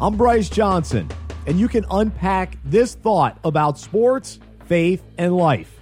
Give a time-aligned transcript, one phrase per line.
[0.00, 1.08] I'm Bryce Johnson,
[1.46, 5.78] and you can unpack this thought about sports, faith, and life.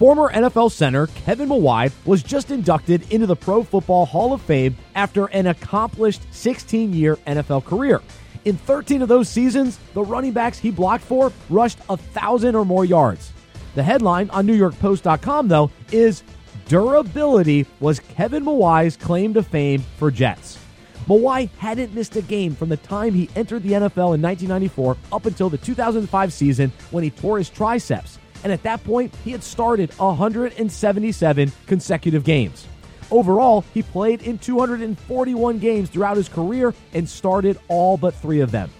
[0.00, 4.76] Former NFL center Kevin Mawae was just inducted into the Pro Football Hall of Fame
[4.96, 8.02] after an accomplished 16 year NFL career.
[8.46, 12.64] In 13 of those seasons, the running backs he blocked for rushed a thousand or
[12.64, 13.32] more yards.
[13.76, 16.24] The headline on NewYorkPost.com, though, is
[16.66, 20.58] Durability was Kevin Mawae's claim to fame for Jets.
[21.06, 25.26] Mawae hadn't missed a game from the time he entered the NFL in 1994 up
[25.26, 28.18] until the 2005 season when he tore his triceps.
[28.44, 32.66] And at that point, he had started 177 consecutive games.
[33.10, 38.50] Overall, he played in 241 games throughout his career and started all but three of
[38.50, 38.70] them.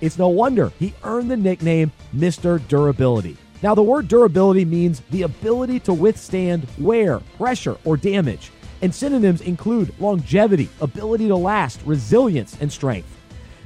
[0.00, 2.66] It's no wonder he earned the nickname Mr.
[2.68, 3.36] Durability.
[3.62, 9.40] Now, the word durability means the ability to withstand wear, pressure, or damage and synonyms
[9.40, 13.08] include longevity, ability to last, resilience, and strength.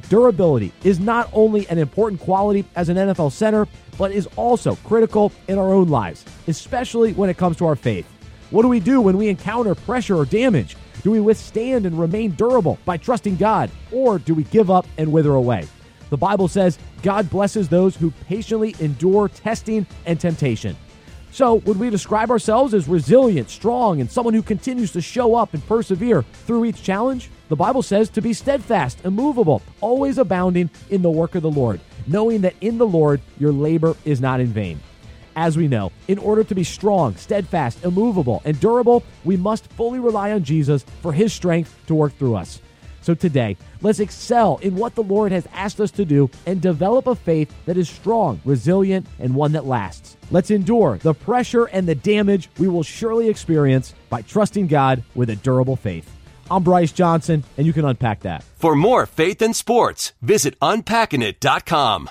[0.08, 3.66] Durability is not only an important quality as an NFL center,
[3.98, 8.06] but is also critical in our own lives, especially when it comes to our faith.
[8.50, 10.76] What do we do when we encounter pressure or damage?
[11.02, 15.10] Do we withstand and remain durable by trusting God, or do we give up and
[15.10, 15.66] wither away?
[16.10, 20.76] The Bible says God blesses those who patiently endure testing and temptation.
[21.32, 25.54] So, would we describe ourselves as resilient, strong, and someone who continues to show up
[25.54, 27.30] and persevere through each challenge?
[27.48, 31.80] The Bible says to be steadfast, immovable, always abounding in the work of the Lord,
[32.06, 34.78] knowing that in the Lord your labor is not in vain.
[35.34, 40.00] As we know, in order to be strong, steadfast, immovable, and durable, we must fully
[40.00, 42.60] rely on Jesus for his strength to work through us.
[43.02, 47.06] So today, let's excel in what the Lord has asked us to do and develop
[47.06, 50.16] a faith that is strong, resilient, and one that lasts.
[50.30, 55.30] Let's endure the pressure and the damage we will surely experience by trusting God with
[55.30, 56.10] a durable faith.
[56.50, 58.44] I'm Bryce Johnson, and you can unpack that.
[58.56, 62.10] For more faith and sports, visit unpackingit.com.